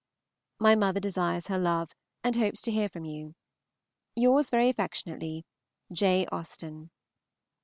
[0.59, 1.91] My mother desires her love,
[2.23, 3.35] and hopes to hear from you.
[4.15, 5.45] Yours very affectionately,
[5.91, 6.25] J.
[6.31, 6.89] AUSTEN.